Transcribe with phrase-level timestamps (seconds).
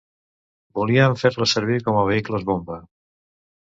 [0.79, 2.85] Volien fer-les servir com a vehicles bomba.